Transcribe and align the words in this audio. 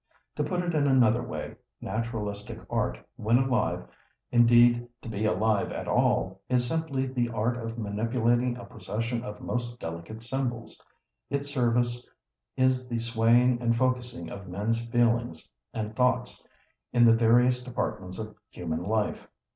To 0.35 0.43
put 0.43 0.61
it 0.63 0.73
another 0.73 1.21
way, 1.21 1.57
naturalistic 1.79 2.59
art, 2.71 2.97
when 3.17 3.37
alive, 3.37 3.85
indeed 4.31 4.87
to 5.03 5.09
be 5.09 5.25
alive 5.25 5.71
at 5.71 5.87
all, 5.87 6.41
is 6.49 6.67
simply 6.67 7.05
the 7.05 7.29
art 7.29 7.55
of 7.55 7.77
manipulating 7.77 8.57
a 8.57 8.65
procession 8.65 9.21
of 9.23 9.41
most 9.41 9.79
delicate 9.79 10.23
symbols. 10.23 10.83
Its 11.29 11.53
service 11.53 12.09
is 12.57 12.87
the 12.87 12.97
swaying 12.97 13.61
and 13.61 13.75
focussing 13.75 14.31
of 14.31 14.47
men's 14.47 14.83
feelings 14.89 15.51
and 15.71 15.95
thoughts 15.95 16.43
in 16.91 17.05
the 17.05 17.13
various 17.13 17.61
departments 17.63 18.17
of 18.17 18.35
human 18.49 18.81
life. 18.81 19.27